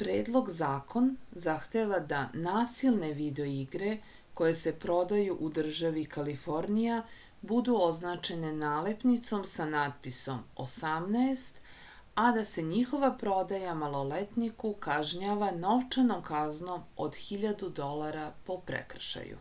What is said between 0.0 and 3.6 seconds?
predlog zakon zahteva da nasilne video